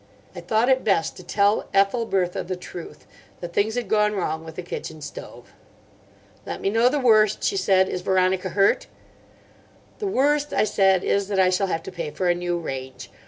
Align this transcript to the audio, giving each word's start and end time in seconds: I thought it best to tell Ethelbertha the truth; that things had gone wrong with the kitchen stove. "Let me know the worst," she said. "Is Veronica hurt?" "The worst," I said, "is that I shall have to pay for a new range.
I 0.35 0.41
thought 0.41 0.67
it 0.67 0.83
best 0.83 1.15
to 1.17 1.23
tell 1.23 1.67
Ethelbertha 1.75 2.41
the 2.47 2.55
truth; 2.55 3.05
that 3.39 3.53
things 3.53 3.75
had 3.75 3.87
gone 3.87 4.13
wrong 4.13 4.43
with 4.43 4.55
the 4.55 4.63
kitchen 4.63 4.99
stove. 4.99 5.53
"Let 6.43 6.59
me 6.59 6.71
know 6.71 6.89
the 6.89 6.97
worst," 6.99 7.43
she 7.43 7.55
said. 7.55 7.87
"Is 7.87 8.01
Veronica 8.01 8.49
hurt?" 8.49 8.87
"The 9.99 10.07
worst," 10.07 10.53
I 10.53 10.63
said, 10.63 11.03
"is 11.03 11.27
that 11.27 11.39
I 11.39 11.51
shall 11.51 11.67
have 11.67 11.83
to 11.83 11.91
pay 11.91 12.09
for 12.09 12.27
a 12.29 12.33
new 12.33 12.57
range. 12.57 13.11